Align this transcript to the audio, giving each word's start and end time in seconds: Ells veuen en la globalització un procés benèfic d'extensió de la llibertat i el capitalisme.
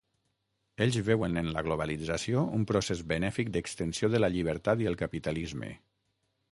Ells 0.85 0.95
veuen 1.09 1.37
en 1.41 1.49
la 1.57 1.63
globalització 1.67 2.41
un 2.59 2.65
procés 2.73 3.05
benèfic 3.13 3.53
d'extensió 3.57 4.11
de 4.17 4.25
la 4.27 4.33
llibertat 4.37 4.85
i 4.87 4.93
el 4.95 4.99
capitalisme. 5.05 5.73